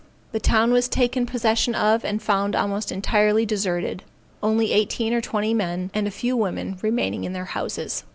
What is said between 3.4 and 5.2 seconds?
deserted, only eighteen